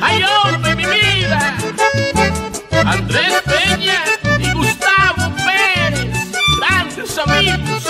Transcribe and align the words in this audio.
¡Ay, 0.00 0.24
hombre, 0.24 0.74
mi 0.74 0.86
vida! 0.86 1.54
Andrés 2.86 3.42
Peña 3.44 4.04
y 4.38 4.50
Gustavo 4.52 5.30
Pérez, 5.44 6.08
grandes 6.58 7.18
amigos. 7.18 7.82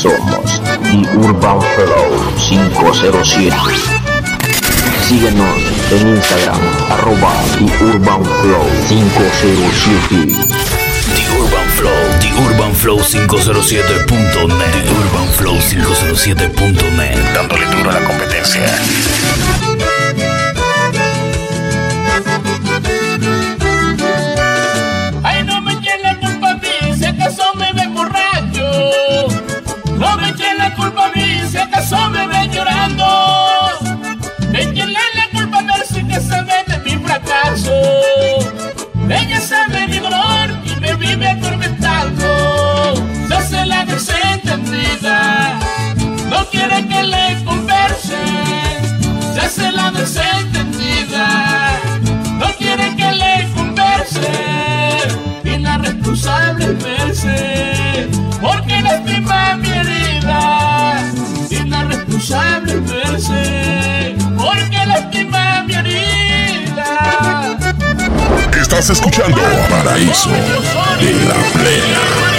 Somos 0.00 0.62
The 0.84 1.18
Urban 1.18 1.60
Flow 1.60 2.32
507. 2.38 3.54
Síguenos 5.06 5.60
en 5.90 6.08
Instagram, 6.16 6.60
arroba 6.90 7.34
The 7.58 7.84
Urban 7.84 8.24
Flow 8.24 8.66
507. 8.88 10.45
The 11.76 11.82
Urban 11.82 11.94
Flow, 11.94 12.16
The 12.20 12.30
Urban 12.40 12.74
Flow 12.74 12.98
507.net, 12.98 14.72
The 14.72 14.92
Urban 14.96 15.28
Flow 15.36 15.56
507.net, 15.56 17.34
dándole 17.34 17.66
duro 17.66 17.90
a 17.90 17.92
la 17.92 18.04
competencia. 18.04 18.62
Ay, 25.22 25.44
no 25.44 25.60
me 25.60 25.72
echen 25.72 26.02
la 26.02 26.16
culpa 26.18 26.50
a 26.50 26.54
mí, 26.54 26.96
si 26.96 27.04
acaso 27.04 27.54
me 27.56 27.72
ven 27.72 27.94
borracho. 27.94 29.28
No 29.98 30.16
me 30.16 30.30
echen 30.30 30.58
la 30.58 30.74
culpa 30.74 31.06
a 31.06 31.10
mí, 31.14 31.40
si 31.50 31.58
acaso 31.58 32.10
me 32.10 32.26
ven 32.26 32.50
llorando. 32.52 33.04
Échenle 34.52 34.98
la 35.14 35.28
culpa 35.38 35.58
a 35.58 35.62
Mercy 35.62 36.04
que 36.04 36.20
sabe 36.20 36.54
de 36.68 36.78
mi 36.78 37.04
fracaso. 37.04 37.72
Ella 39.08 39.40
sabe 39.40 39.86
mi 39.88 39.98
dolor 39.98 40.50
y 40.64 40.80
me 40.80 40.94
vive 40.94 41.28
atormentando. 41.28 41.55
No 46.28 46.44
quiere 46.50 46.86
que 46.88 47.02
le 47.02 47.44
converse. 47.44 48.16
Se 49.34 49.40
hace 49.40 49.72
la 49.72 49.90
desentendida, 49.90 51.78
no 52.38 52.46
quiere 52.58 52.94
que 52.96 53.12
le 53.12 53.48
converse. 53.54 54.30
Y 55.44 55.58
la 55.58 55.78
responsable 55.78 56.64
es 56.64 56.82
verse, 56.82 58.08
porque 58.40 58.80
lastima 58.82 59.56
mi 59.56 59.68
herida. 59.68 61.02
Y 61.50 61.68
la 61.68 61.84
responsable 61.84 62.72
es 62.72 62.90
verse, 62.90 64.16
porque 64.36 64.86
lastima 64.86 65.62
mi 65.62 65.74
herida. 65.74 67.56
Estás 68.60 68.90
escuchando 68.90 69.40
Paraíso 69.70 70.30
de 70.30 71.12
la 71.28 71.34
Plena. 71.54 72.35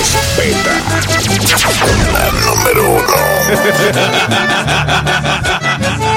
Respeta. 0.00 0.72
La 2.10 2.32
número 2.32 2.82
uno. 2.88 3.16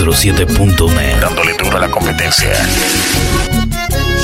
107.net. 0.00 1.20
Dándole 1.20 1.52
duro 1.62 1.76
a 1.76 1.80
la 1.80 1.90
competencia. 1.90 2.54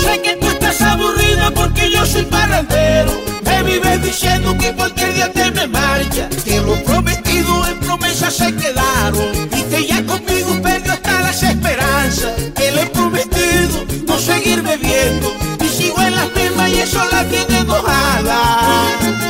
Sé 0.01 0.23
que 0.23 0.37
tú 0.37 0.49
estás 0.49 0.81
aburrida 0.81 1.51
porque 1.55 1.91
yo 1.91 2.07
soy 2.07 2.23
parrandero. 2.25 3.13
Me 3.45 3.63
vives 3.63 4.03
diciendo 4.03 4.57
que 4.59 4.73
cualquier 4.73 5.13
día 5.13 5.31
te 5.31 5.51
me 5.51 5.67
marcha. 5.69 6.31
Que 6.45 6.61
lo 6.63 6.83
prometido 6.83 7.69
en 7.69 7.79
promesas 7.81 8.35
se 8.35 8.55
quedaron. 8.55 9.51
Y 9.53 9.63
que 9.65 9.87
ya 9.87 10.03
conmigo 10.07 10.63
perdió 10.63 10.93
hasta 10.93 11.21
las 11.21 11.43
esperanzas. 11.43 12.33
Que 12.55 12.73
le 12.73 12.83
he 12.83 12.87
prometido 12.87 13.85
no 14.07 14.19
seguir 14.19 14.63
bebiendo. 14.63 15.31
Y 15.63 15.69
sigo 15.69 16.01
en 16.01 16.17
las 16.17 16.35
mismas 16.35 16.71
y 16.71 16.81
eso 16.81 17.03
la 17.13 17.23
tiene 17.25 17.59
enojada. 17.59 19.26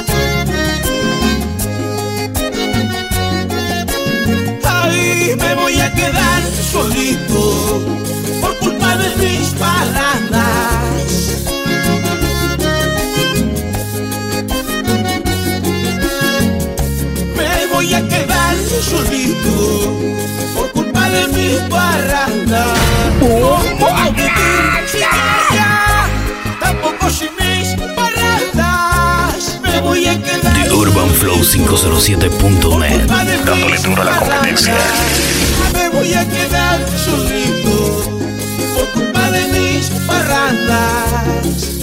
Quedar 6.07 6.43
solito 6.73 7.83
por 8.41 8.57
culpa 8.59 8.97
de 8.97 9.09
mis 9.17 9.49
palabras. 9.55 11.05
Me 17.37 17.67
voy 17.73 17.95
a 17.95 18.09
quedar 18.09 18.55
solito 18.83 19.99
por 20.55 20.71
culpa 20.73 21.09
de 21.09 21.29
mis 21.29 21.61
parrandas. 21.69 22.79
No 23.21 23.59
puedo 23.79 24.13
vivir 24.13 24.89
sin 24.91 25.01
ella, 25.01 26.09
tampoco 26.61 27.11
sin 27.11 27.31
mis 27.41 27.69
parrandas. 27.95 29.61
Me 29.63 29.81
voy 29.81 30.07
a 30.07 30.23
quedar 30.23 30.55
The 30.55 30.73
Urban 30.73 31.11
Flow 31.11 31.39
507.net, 31.39 33.07
dándole 33.07 33.79
duro 33.79 34.03
a 34.03 34.05
la 34.05 34.19
competencia. 34.19 34.75
Voy 35.97 36.13
a 36.13 36.29
quedar 36.29 36.79
solito 36.99 38.11
por 38.75 38.87
culpa 38.93 39.31
de 39.31 39.47
mis 39.49 39.89
parrandas. 40.07 41.76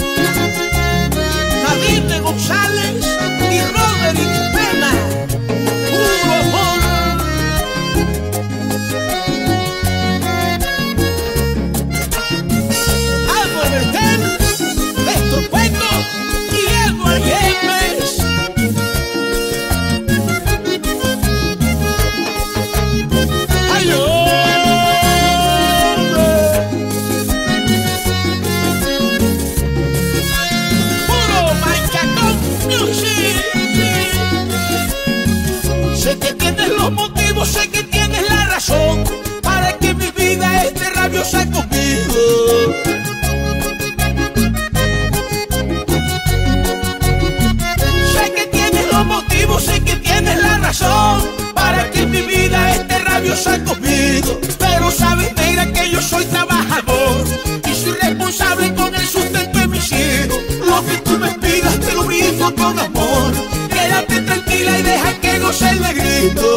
ellos 53.33 53.47
han 53.47 53.65
comido. 53.65 54.39
Pero 54.59 54.91
saben, 54.91 55.33
mira 55.37 55.65
que 55.71 55.89
yo 55.89 56.01
soy 56.01 56.25
trabajador 56.25 57.25
y 57.65 57.73
soy 57.73 57.93
responsable 57.93 58.73
con 58.75 58.93
el 58.93 59.07
sustento 59.07 59.59
de 59.59 59.67
mis 59.67 59.91
hijos. 59.91 60.39
Lo 60.65 60.85
que 60.85 60.97
tú 60.97 61.17
me 61.17 61.31
pidas 61.33 61.79
te 61.79 61.93
lo 61.93 62.03
brindo 62.03 62.53
con 62.55 62.77
amor. 62.79 63.33
Quédate 63.69 64.21
tranquila 64.21 64.79
y 64.79 64.83
deja 64.83 65.13
que 65.19 65.39
goce 65.39 65.69
el 65.69 65.81
negrito. 65.81 66.47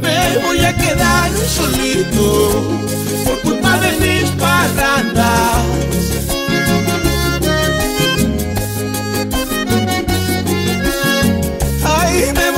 Me 0.00 0.38
voy 0.44 0.64
a 0.64 0.76
quedar 0.76 1.30
solito 1.48 2.80
por 3.24 3.40
culpa 3.42 3.78
de 3.78 3.92
mis 3.98 4.30
parrandas. 4.32 6.03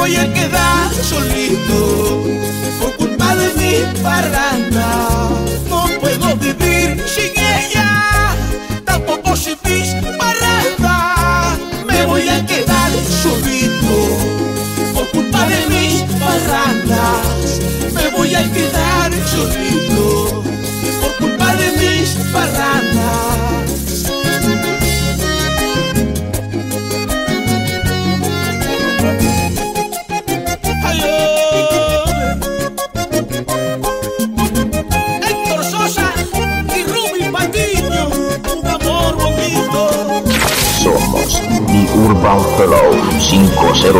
Voy 0.06 0.16
a 0.16 0.32
quedar 0.32 0.94
solito 0.94 2.24
por 2.80 2.96
culpa 2.96 3.34
de 3.34 3.48
mis 3.54 4.00
parrandas. 4.00 5.64
No 5.68 5.88
puedo 6.00 6.36
vivir 6.36 7.02
sin 7.08 7.35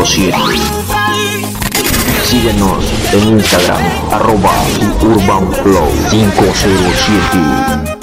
507. 0.07 0.33
Síguenos 2.25 2.85
en 3.13 3.29
Instagram, 3.29 3.81
arroba 4.13 4.53
Urban 5.03 5.53
Flow 5.53 5.89
507. 6.11 7.96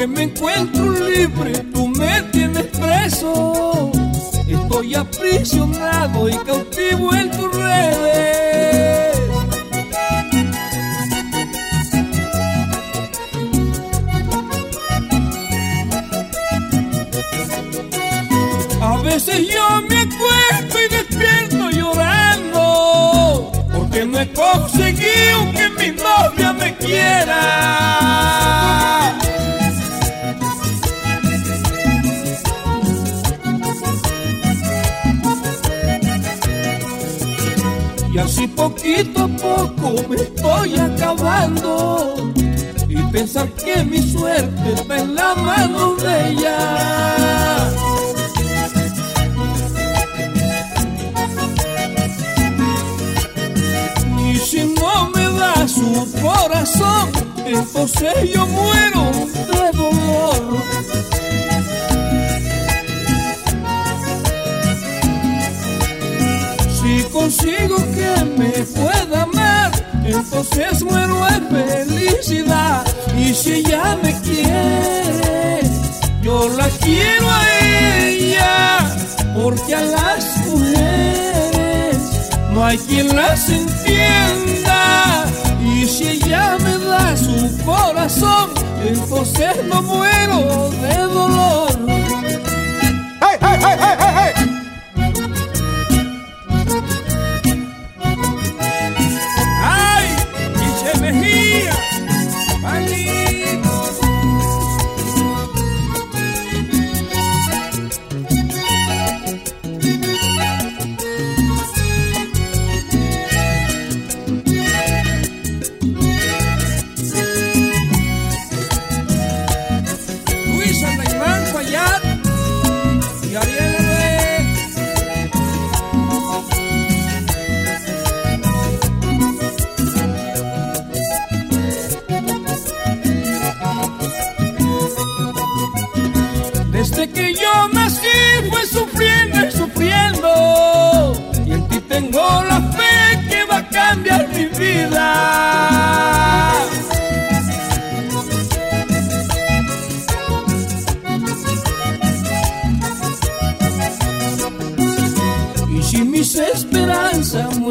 Aunque 0.00 0.16
me 0.16 0.22
encuentro 0.22 0.92
libre, 0.92 1.52
tú 1.74 1.88
me 1.88 2.22
tienes 2.32 2.64
preso. 2.68 3.92
Estoy 4.48 4.94
aprisionado 4.94 6.26
y 6.26 6.32
cautivo 6.36 7.12
en 7.12 7.30
tus 7.30 7.54
redes. 7.54 9.18
A 18.80 18.96
veces 19.02 19.48
yo 19.48 19.82
me 19.86 19.98
acuesto 19.98 20.78
y 20.82 20.88
despierto 20.88 21.68
llorando, 21.68 23.52
porque 23.70 24.06
no 24.06 24.18
he 24.18 24.32
conseguido 24.32 25.52
que 25.52 25.68
mi 25.78 25.90
novia 25.90 26.54
me 26.54 26.74
quiera. 26.76 28.30
Así 38.30 38.46
poquito 38.46 39.24
a 39.24 39.28
poco 39.28 40.08
me 40.08 40.14
estoy 40.14 40.78
acabando. 40.78 42.32
Y 42.88 42.96
pensar 43.10 43.48
que 43.54 43.82
mi 43.82 44.00
suerte 44.00 44.72
está 44.72 44.98
en 44.98 45.16
la 45.16 45.34
mano 45.34 45.96
de 45.96 46.30
ella. 46.30 47.68
Y 54.16 54.36
si 54.36 54.74
no 54.78 55.10
me 55.10 55.24
da 55.36 55.66
su 55.66 56.08
corazón, 56.22 57.10
entonces 57.44 58.14
yo 58.32 58.46
muero 58.46 59.10
de 59.50 59.76
dolor. 59.76 60.69
consigo 67.20 67.76
que 67.94 68.24
me 68.38 68.50
pueda 68.78 69.22
amar, 69.22 69.70
entonces 70.04 70.82
muero 70.82 71.16
de 71.26 71.84
felicidad. 71.84 72.82
Y 73.16 73.34
si 73.34 73.52
ella 73.56 73.98
me 74.02 74.12
quiere, 74.22 75.60
yo 76.22 76.48
la 76.48 76.68
quiero 76.82 77.28
a 77.28 77.42
ella, 77.62 78.78
porque 79.34 79.74
a 79.74 79.82
las 79.82 80.46
mujeres 80.46 81.98
no 82.52 82.64
hay 82.64 82.78
quien 82.78 83.14
las 83.14 83.48
entienda. 83.50 85.26
Y 85.62 85.86
si 85.86 86.08
ella 86.08 86.56
me 86.64 86.78
da 86.78 87.16
su 87.16 87.36
corazón, 87.66 88.50
entonces 88.82 89.56
no 89.68 89.82
muero 89.82 90.70
de 90.82 90.96
dolor. 91.18 91.70
¡Hey, 93.20 93.36
hey, 93.40 93.58
hey, 93.62 94.19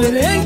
esperanzas 0.10 0.39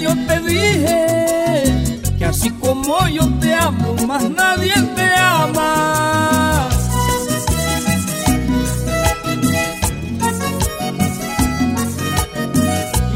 yo 0.00 0.14
te 0.26 0.40
dije, 0.40 2.00
que 2.18 2.24
así 2.24 2.50
como 2.50 3.06
yo 3.08 3.26
te 3.40 3.54
amo, 3.54 3.94
más 4.06 4.28
nadie 4.30 4.72
te 4.96 5.14
ama. 5.14 6.68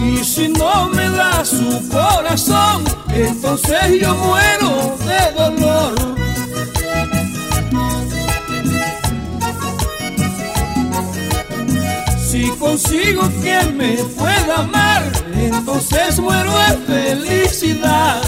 Y 0.04 0.25
si 0.25 0.49
no 0.49 0.88
me 0.88 1.09
da 1.11 1.45
su 1.45 1.88
corazón, 1.88 2.85
entonces 3.14 4.00
yo 4.00 4.14
muero 4.14 4.97
de 5.07 5.33
dolor. 5.37 6.21
Consigo 12.72 13.30
quien 13.42 13.76
me 13.76 13.96
pueda 14.16 14.60
amar, 14.60 15.02
entonces 15.34 16.18
muero 16.18 16.54
de 16.56 17.16
felicidad. 17.16 18.22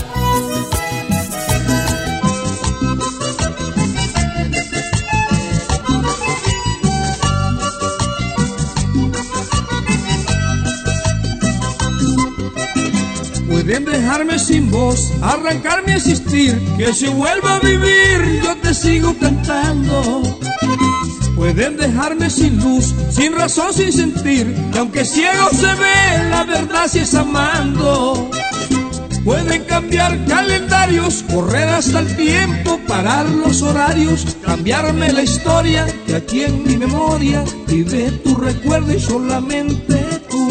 Pueden 13.48 13.86
dejarme 13.86 14.38
sin 14.38 14.70
voz, 14.70 15.10
arrancarme 15.22 15.94
a 15.94 15.96
existir, 15.96 16.60
que 16.76 16.92
si 16.92 17.06
vuelvo 17.06 17.48
a 17.48 17.60
vivir 17.60 18.42
yo 18.42 18.54
te 18.56 18.74
sigo 18.74 19.16
cantando. 19.18 20.43
Pueden 21.36 21.76
dejarme 21.76 22.30
sin 22.30 22.58
luz, 22.58 22.94
sin 23.10 23.34
razón, 23.34 23.72
sin 23.74 23.92
sentir, 23.92 24.54
que 24.72 24.78
aunque 24.78 25.04
ciego 25.04 25.50
se 25.50 25.66
ve, 25.66 26.30
la 26.30 26.44
verdad 26.44 26.86
si 26.88 27.00
es 27.00 27.14
amando. 27.14 28.30
Pueden 29.24 29.64
cambiar 29.64 30.22
calendarios, 30.26 31.24
correr 31.32 31.68
hasta 31.68 32.00
el 32.00 32.14
tiempo, 32.14 32.78
parar 32.86 33.26
los 33.28 33.62
horarios, 33.62 34.36
cambiarme 34.44 35.12
la 35.12 35.22
historia, 35.22 35.86
que 36.06 36.16
aquí 36.16 36.42
en 36.42 36.62
mi 36.62 36.76
memoria 36.76 37.42
vive 37.66 38.10
tu 38.22 38.36
recuerdo 38.36 38.92
y 38.92 39.00
solamente 39.00 39.96
tú. 40.30 40.48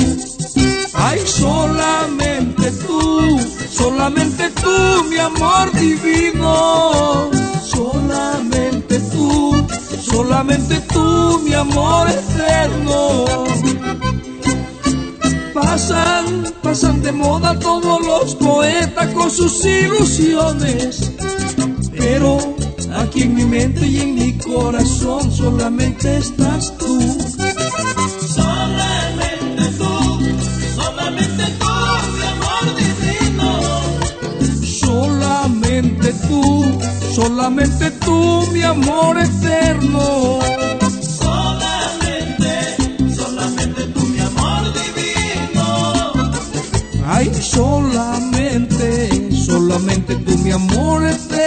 Ay, 0.95 1.19
solamente 1.25 2.71
tú, 2.85 3.39
solamente 3.71 4.49
tú, 4.61 5.03
mi 5.09 5.17
amor 5.17 5.71
divino. 5.73 7.29
Solamente 7.63 8.72
solamente 10.13 10.79
tú, 10.93 11.41
mi 11.43 11.53
amor 11.53 12.07
eterno. 12.07 13.25
Pasan, 15.53 16.25
pasan 16.61 17.01
de 17.01 17.11
moda 17.11 17.57
todos 17.57 18.05
los 18.05 18.35
poetas 18.35 19.07
con 19.13 19.29
sus 19.31 19.65
ilusiones. 19.65 21.11
Pero 21.97 22.37
aquí 22.95 23.23
en 23.23 23.33
mi 23.33 23.45
mente 23.45 23.87
y 23.87 24.01
en 24.01 24.15
mi 24.15 24.37
corazón 24.37 25.31
solamente 25.31 26.17
estás 26.17 26.77
tú. 26.77 26.99
Solamente 37.13 37.91
tú, 37.91 38.47
mi 38.51 38.63
amor 38.63 39.17
eterno. 39.19 40.39
Solamente, 41.01 42.49
solamente 43.15 43.83
tú, 43.93 44.01
mi 44.07 44.19
amor 44.19 44.63
divino. 44.73 46.13
Ay, 47.05 47.31
solamente, 47.33 49.31
solamente 49.45 50.15
tú, 50.15 50.37
mi 50.39 50.51
amor 50.51 51.05
eterno. 51.05 51.42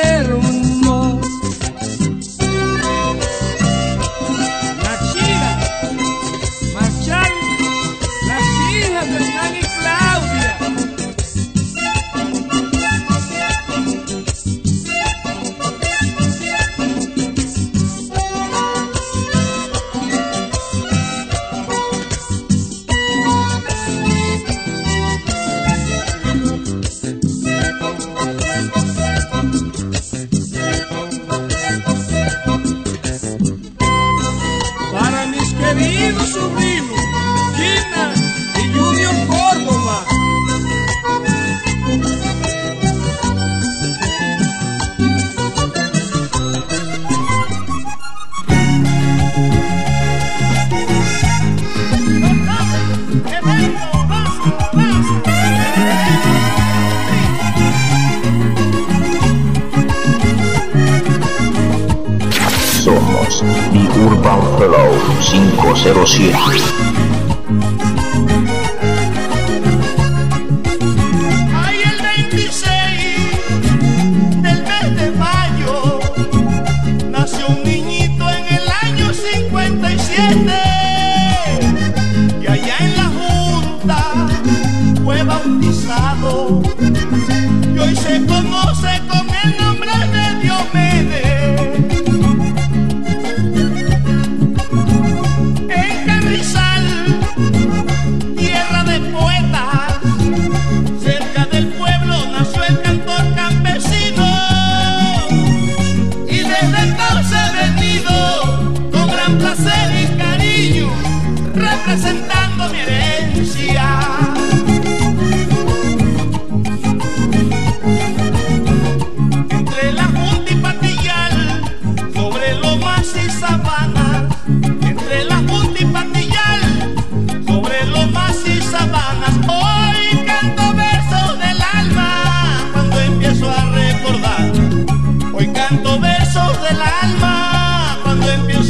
somos 62.86 63.42
The 63.72 63.84
Urban 63.98 64.40
Fellow 64.58 64.92
507. 65.20 66.95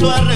a 0.09 0.36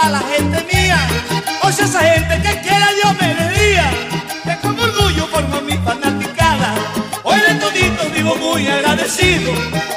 a 0.00 0.08
la 0.08 0.20
gente 0.20 0.66
mía. 0.72 0.98
O 1.62 1.70
sea, 1.70 1.84
esa 1.84 2.00
gente 2.00 2.40
que 2.42 2.60
quiera 2.60 2.86
Dios 2.92 3.12
me 3.20 3.34
debía. 3.34 3.90
Que 4.44 4.56
con 4.62 4.78
orgullo 4.78 5.26
formo 5.26 5.60
mi 5.60 5.76
fanaticada. 5.78 6.74
Hoy 7.22 7.38
de 7.40 7.54
todito 7.56 8.10
vivo 8.14 8.36
muy 8.36 8.66
agradecido. 8.66 9.52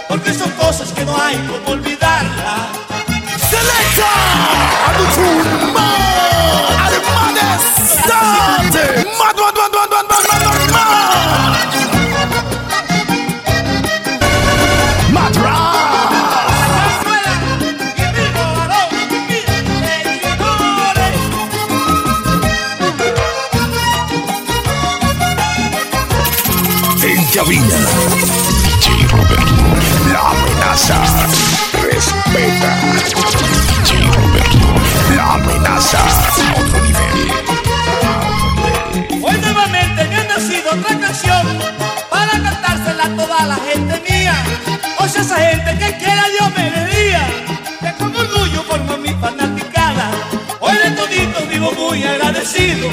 Porque 0.08 0.34
son 0.34 0.52
cosas 0.52 0.92
que 0.92 1.06
no 1.06 1.16
hay 1.22 1.38
como 1.48 1.72
olvidarlas. 1.72 2.53
esa 45.24 45.40
gente 45.40 45.78
que 45.78 45.98
quiera 45.98 46.24
yo 46.38 46.50
me 46.50 46.70
debía, 46.70 47.26
que 47.80 47.94
con 47.98 48.14
orgullo 48.14 48.62
formo 48.64 48.98
mi 48.98 49.10
fanaticada. 49.24 50.12
Hoy 50.60 50.76
de 50.78 50.92
todito 50.92 51.40
vivo 51.50 51.72
muy 51.72 52.04
agradecido, 52.04 52.90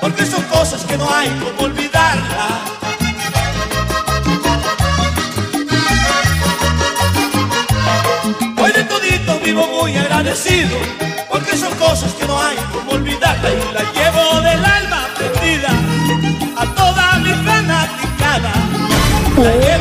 porque 0.00 0.24
son 0.24 0.42
cosas 0.44 0.84
que 0.84 0.96
no 0.96 1.12
hay 1.12 1.28
como 1.40 1.62
olvidarla. 1.62 2.46
Hoy 8.62 8.72
de 8.72 8.84
todito 8.84 9.40
vivo 9.40 9.66
muy 9.66 9.96
agradecido, 9.96 10.76
porque 11.28 11.56
son 11.56 11.74
cosas 11.74 12.12
que 12.12 12.26
no 12.26 12.40
hay 12.40 12.56
como 12.72 12.92
olvidarla 12.92 13.48
y 13.50 13.74
la 13.74 13.84
llevo 13.96 14.40
del 14.40 14.64
alma 14.64 15.00
perdida 15.18 15.72
a 16.56 16.64
toda 16.76 17.18
mi 17.24 17.32
fanaticada. 17.44 18.52
Oh. 19.36 19.71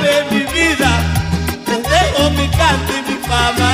mi 0.00 0.40
vida, 0.52 0.90
te 1.66 1.72
dejo 1.76 2.30
mi 2.30 2.48
canto 2.48 2.92
y 2.96 3.02
mi 3.12 3.18
fama. 3.26 3.72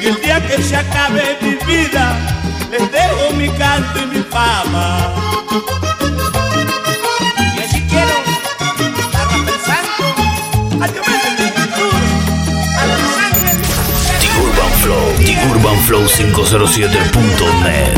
Y 0.00 0.06
el 0.06 0.20
día 0.20 0.40
que 0.46 0.62
se 0.62 0.76
acabe 0.76 1.38
mi 1.40 1.54
vida, 1.66 2.16
les 2.70 2.90
dejo 2.90 3.32
mi 3.34 3.48
canto 3.50 4.00
y 4.02 4.06
mi 4.06 4.22
fama. 4.24 5.12
Y 7.56 7.60
así 7.60 7.80
quiero 7.88 8.10
estar 8.98 9.28
pensando, 9.28 10.14
adiós 10.82 11.06
a 12.76 12.86
los 12.86 13.18
ángeles. 13.18 13.68
Urban 14.40 14.72
Flow, 14.82 15.12
The 15.18 15.36
Urban 15.48 15.78
Flow 15.86 16.04
507.net. 16.08 17.96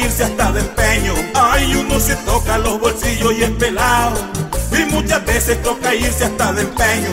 irse 0.00 0.24
hasta 0.24 0.52
de 0.52 0.60
empeño. 0.60 1.14
Ay, 1.34 1.74
uno 1.74 2.00
se 2.00 2.16
toca 2.16 2.58
los 2.58 2.80
bolsillos 2.80 3.32
y 3.34 3.42
es 3.44 3.50
pelado. 3.50 4.16
Y 4.72 4.84
muchas 4.92 5.24
veces 5.24 5.62
toca 5.62 5.94
irse 5.94 6.24
hasta 6.24 6.52
de 6.52 6.62
empeño. 6.62 7.08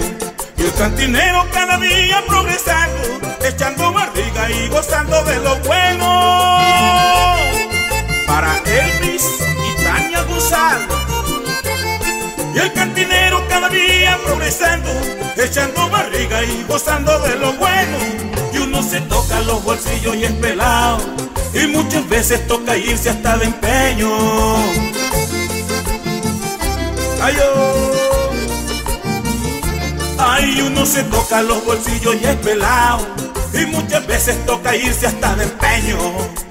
Y 0.57 0.63
el 0.63 0.73
cantinero 0.73 1.45
cada 1.51 1.77
día 1.77 2.23
progresando, 2.27 3.19
echando 3.43 3.91
barriga 3.91 4.49
y 4.49 4.67
gozando 4.69 5.23
de 5.23 5.39
lo 5.39 5.55
bueno. 5.59 7.37
Para 8.27 8.57
Elvis 8.65 9.23
y 9.43 9.83
Tania 9.83 10.23
González. 10.23 10.87
Y 12.53 12.59
el 12.59 12.71
cantinero 12.73 13.45
cada 13.49 13.69
día 13.69 14.17
progresando, 14.25 14.89
echando 15.35 15.89
barriga 15.89 16.43
y 16.43 16.63
gozando 16.67 17.19
de 17.19 17.35
lo 17.35 17.53
bueno. 17.53 17.97
Y 18.53 18.57
uno 18.59 18.81
se 18.81 19.01
toca 19.01 19.41
los 19.41 19.63
bolsillos 19.63 20.15
y 20.15 20.23
es 20.23 20.31
pelado. 20.33 20.99
Y 21.55 21.67
muchas 21.67 22.07
veces 22.09 22.45
toca 22.47 22.77
irse 22.77 23.09
hasta 23.09 23.37
de 23.37 23.45
empeño. 23.45 24.09
Ay, 27.21 27.35
oh. 27.43 27.91
Ay, 30.17 30.61
uno 30.61 30.85
se 30.85 31.03
toca 31.03 31.41
los 31.41 31.63
bolsillos 31.65 32.15
y 32.21 32.25
es 32.25 32.35
pelado. 32.37 33.07
Y 33.53 33.65
muchas 33.67 34.05
veces 34.05 34.45
toca 34.45 34.75
irse 34.75 35.07
hasta 35.07 35.35
de 35.35 35.43
empeño. 35.45 36.44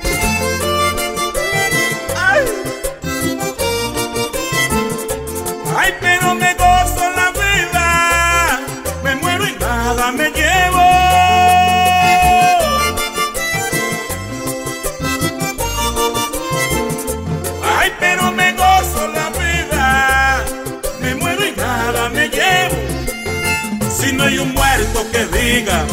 No 24.14 24.24
hay 24.24 24.38
un 24.38 24.52
muerto 24.54 25.06
que 25.12 25.24
diga 25.26 25.84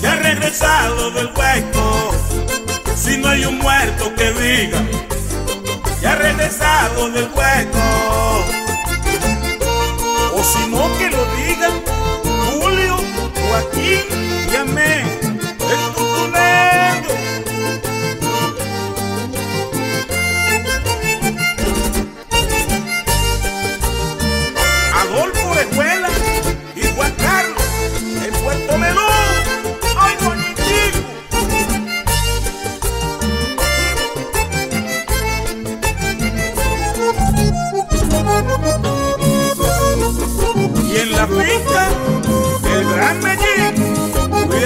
que 0.00 0.06
ha 0.06 0.16
regresado 0.16 1.10
del 1.10 1.26
hueco, 1.36 2.14
si 2.96 3.18
no 3.18 3.28
hay 3.28 3.44
un 3.44 3.58
muerto 3.58 4.14
que 4.14 4.32
diga 4.32 4.82
ya 6.00 6.12
ha 6.12 6.16
regresado 6.16 7.10
del 7.10 7.28
hueco. 7.34 7.78
O 10.34 10.44
si 10.44 10.70
no, 10.70 10.96
que 10.98 11.10
lo 11.10 11.24
digan 11.34 11.72
Julio, 12.60 12.96
Joaquín 13.48 14.04
y 14.52 14.56
Amé, 14.56 14.97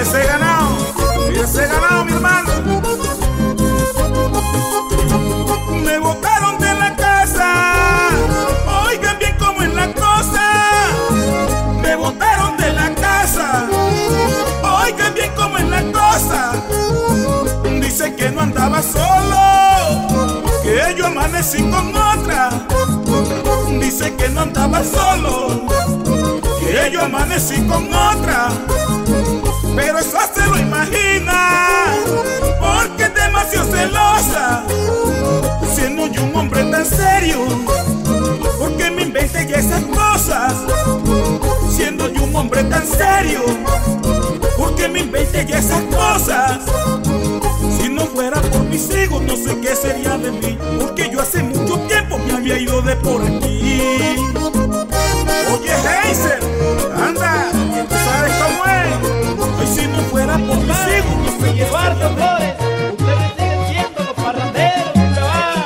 Cuídese 0.02 0.26
ganado, 0.26 0.68
cuídese 1.26 1.66
ganado, 1.68 2.04
mi 2.04 2.12
hermano. 2.12 2.50
Me 5.84 5.98
botaron 6.00 6.58
de 6.58 6.74
la 6.74 6.96
casa, 6.96 8.10
oigan 8.84 9.16
bien 9.20 9.36
cómo 9.38 9.62
es 9.62 9.72
la 9.72 9.92
cosa. 9.94 10.88
Me 11.80 11.94
botaron 11.94 12.56
de 12.56 12.72
la 12.72 12.92
casa, 12.96 13.68
oigan 14.82 15.14
bien 15.14 15.30
cómo 15.36 15.58
es 15.58 15.68
la 15.68 15.82
cosa. 15.92 16.52
Dice 17.80 18.16
que 18.16 18.28
no 18.32 18.40
andaba 18.40 18.82
solo, 18.82 20.42
que 20.64 20.96
yo 20.98 21.06
amanecí 21.06 21.62
con 21.62 21.94
otra. 21.94 22.50
Dice 23.78 24.16
que 24.16 24.28
no 24.30 24.40
andaba 24.40 24.82
solo, 24.82 25.62
que 26.58 26.90
yo 26.90 27.02
amanecí 27.04 27.64
con 27.68 27.86
otra. 27.94 28.48
Eso 30.12 30.20
se 30.34 30.46
lo 30.46 30.58
imagina, 30.58 31.94
porque 32.60 33.04
es 33.04 33.14
demasiado 33.14 33.72
celosa. 33.72 34.62
Siendo 35.74 36.06
yo 36.08 36.24
un 36.24 36.36
hombre 36.36 36.64
tan 36.64 36.84
serio, 36.84 37.38
porque 38.58 38.90
me 38.90 39.04
inventé 39.04 39.58
esas 39.58 39.82
cosas. 39.84 40.52
Siendo 41.70 42.08
yo 42.08 42.24
un 42.24 42.36
hombre 42.36 42.62
tan 42.64 42.86
serio, 42.86 43.40
porque 44.58 44.86
me 44.86 45.00
inventé 45.00 45.46
esas 45.50 45.80
cosas. 45.84 46.58
Si 47.80 47.88
no 47.88 48.04
fuera 48.04 48.38
por 48.42 48.64
mis 48.64 48.94
hijos, 48.94 49.22
no 49.22 49.34
sé 49.34 49.58
qué 49.60 49.74
sería 49.74 50.18
de 50.18 50.30
mí. 50.30 50.58
Porque 50.78 51.08
yo 51.10 51.22
hace 51.22 51.42
mucho 51.42 51.78
tiempo 51.88 52.18
me 52.18 52.34
había 52.34 52.58
ido 52.58 52.82
de 52.82 52.96
por 52.96 53.22
aquí. 53.22 53.80
Oye, 55.54 55.72
Heiser, 56.04 56.40
anda, 57.02 57.51
Eduardo 61.62 62.10
Flores, 62.16 62.54
ustedes 62.98 63.30
siguen 63.38 63.60
siendo 63.68 64.02
los 64.02 64.14
parranderos, 64.14 64.92
chaval. 65.14 65.62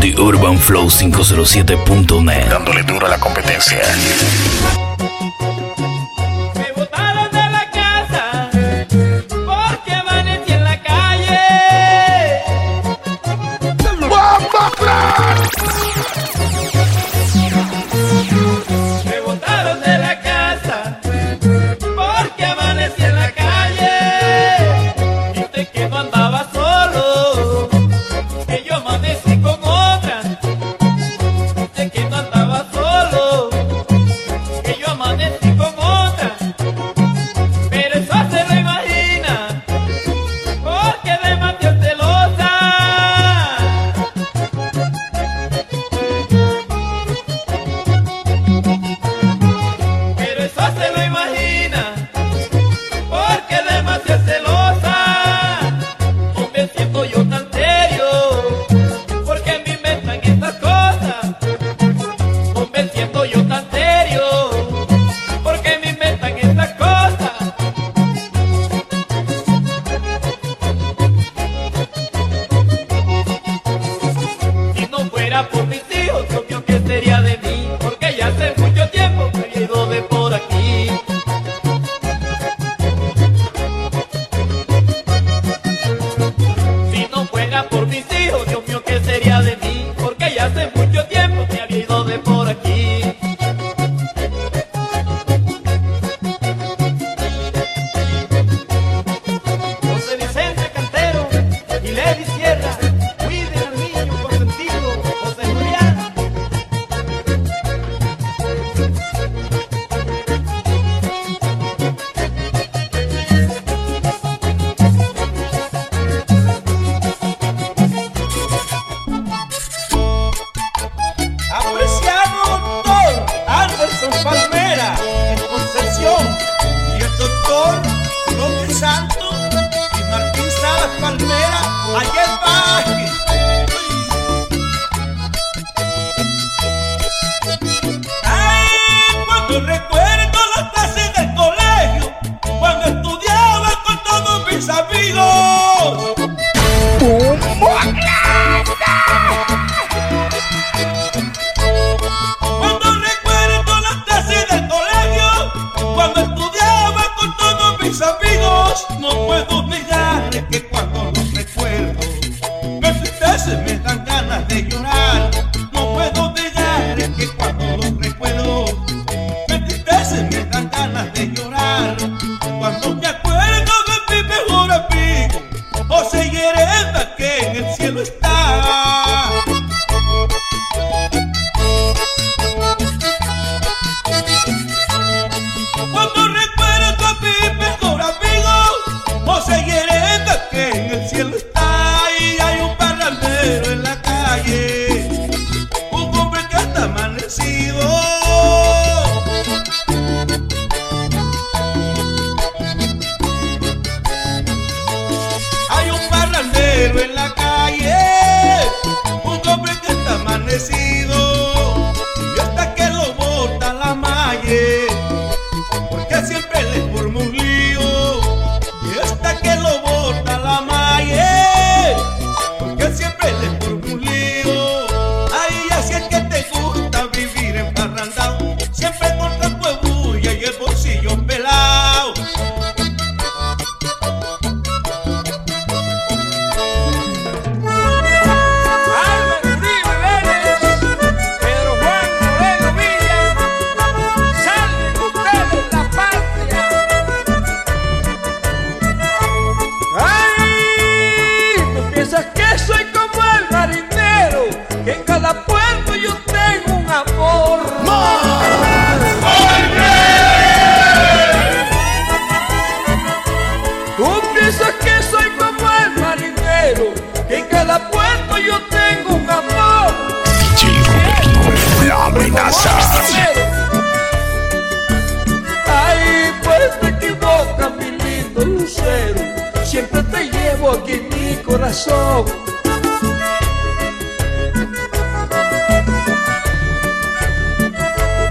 The 0.00 0.14
urbanflow507.net. 0.16 2.48
Dándole 2.48 2.82
duro 2.84 3.06
a 3.06 3.10
la 3.10 3.18
competencia. 3.18 3.80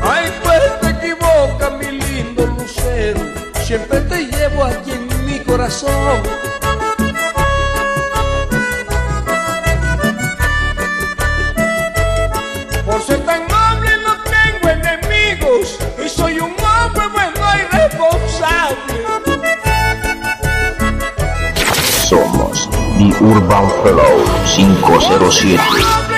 Ay, 0.01 0.33
pues 0.43 0.79
te 0.81 0.89
equivocas, 0.89 1.71
mi 1.79 1.99
lindo 2.01 2.45
lucero. 2.47 3.21
Siempre 3.63 4.01
te 4.01 4.25
llevo 4.25 4.65
aquí 4.65 4.91
en 4.91 5.25
mi 5.25 5.39
corazón. 5.39 6.48
Urban 23.21 23.67
Flow 23.83 24.23
507. 24.45 26.08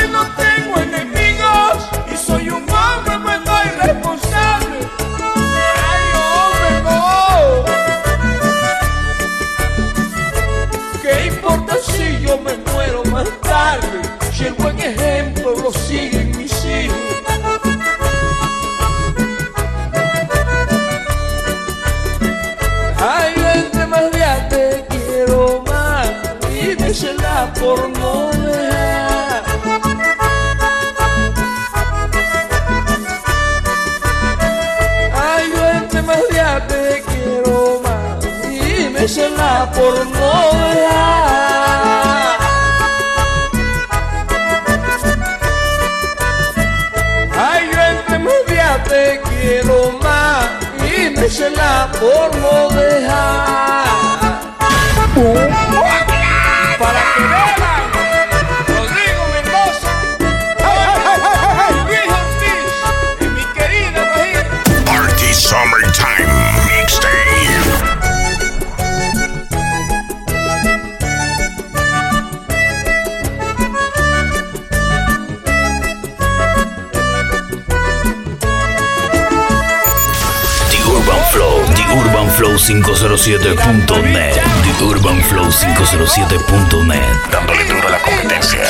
507.net, 82.71 84.39
The 84.63 84.71
urbanflow507.net. 84.85 87.03
Dándole 87.29 87.65
duro 87.65 87.85
a 87.85 87.91
la 87.91 87.99
competencia. 87.99 88.61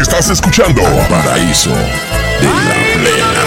Estás 0.00 0.30
escuchando 0.30 0.80
Paraíso 1.10 1.68
de 1.68 2.46
la 2.46 2.72
Plena. 2.94 3.44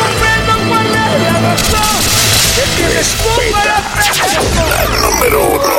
Respeta 3.96 4.64
la 4.70 4.86
número 5.02 5.40
uno. 5.48 5.74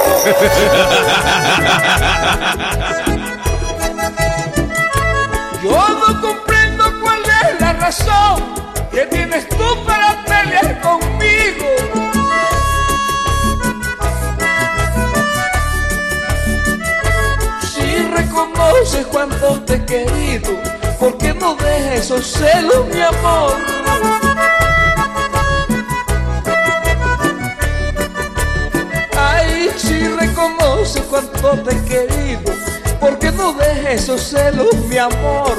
Yo 5.63 5.79
no 5.89 6.21
comprendo 6.21 6.85
cuál 7.01 7.23
es 7.23 7.61
la 7.61 7.73
razón 7.75 8.60
que 8.91 9.07
tienes 9.07 9.49
tú 9.49 9.85
para 9.87 10.25
pelear 10.25 10.81
conmigo. 10.81 11.67
Si 17.73 18.03
reconoces 18.17 19.07
cuánto 19.07 19.61
te 19.63 19.75
he 19.75 19.85
querido, 19.85 20.51
¿por 20.99 21.17
qué 21.19 21.35
no 21.35 21.55
dejas 21.55 22.01
esos 22.01 22.27
celos, 22.27 22.87
mi 22.93 23.01
amor? 23.01 23.57
Ay, 29.17 29.71
si 29.77 30.09
reconoces 30.09 31.03
cuánto 31.09 31.63
te 31.63 31.75
he 31.75 31.85
querido, 31.85 32.53
¿por 32.99 33.19
qué 33.19 33.31
no 33.31 33.53
dejes 33.53 34.03
esos 34.03 34.21
celos, 34.21 34.75
mi 34.89 34.99
amor? 34.99 35.57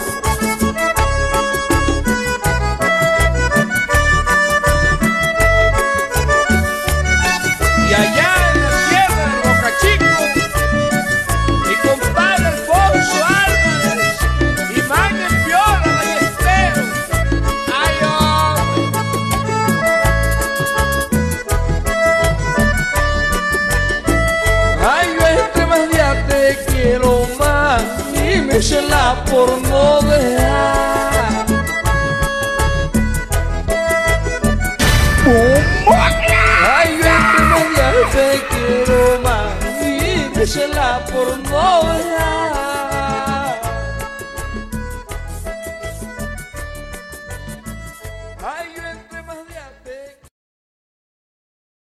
Por 29.25 29.61
no 29.61 30.01
dejar. 30.01 30.50